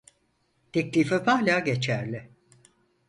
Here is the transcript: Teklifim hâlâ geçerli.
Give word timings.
Teklifim 0.71 1.25
hâlâ 1.27 1.59
geçerli. 1.59 2.29